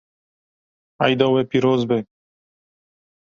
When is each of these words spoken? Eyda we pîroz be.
Eyda 1.05 1.25
we 1.33 1.41
pîroz 1.49 1.81
be. 1.89 1.97